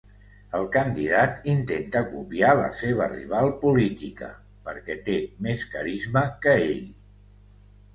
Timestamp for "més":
5.49-5.71